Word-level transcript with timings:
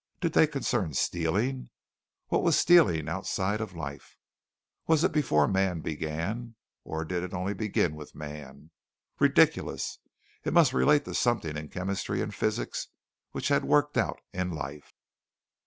Did 0.19 0.33
they 0.33 0.47
concern 0.47 0.95
stealing? 0.95 1.69
What 2.29 2.41
was 2.41 2.57
stealing 2.57 3.07
outside 3.07 3.61
of 3.61 3.75
life? 3.75 4.17
Where 4.85 4.95
was 4.95 5.03
it 5.03 5.11
before 5.11 5.47
man 5.47 5.81
began? 5.81 6.55
Or 6.83 7.05
did 7.05 7.21
it 7.21 7.35
only 7.35 7.53
begin 7.53 7.93
with 7.95 8.15
man? 8.15 8.71
Ridiculous! 9.19 9.99
It 10.43 10.53
must 10.53 10.73
relate 10.73 11.05
to 11.05 11.13
something 11.13 11.55
in 11.55 11.67
chemistry 11.69 12.19
and 12.19 12.33
physics, 12.33 12.87
which 13.31 13.49
had 13.49 13.63
worked 13.63 13.95
out 13.95 14.19
in 14.33 14.49
life. 14.49 14.91